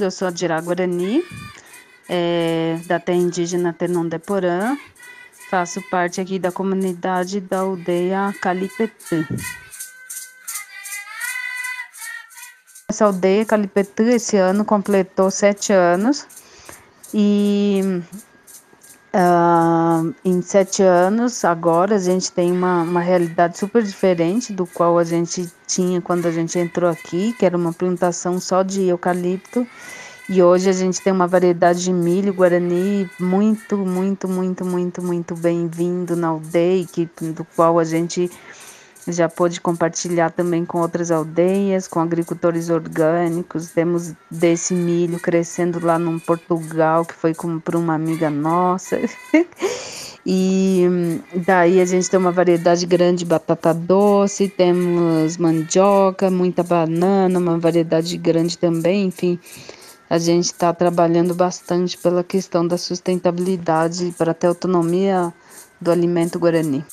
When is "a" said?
0.28-0.30, 21.96-21.98, 24.98-25.04, 26.26-26.30, 30.68-30.72, 37.78-37.84, 51.80-51.84, 60.08-60.18